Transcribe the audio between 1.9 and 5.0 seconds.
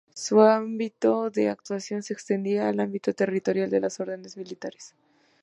se extendía al ámbito territorial de las Órdenes Militares.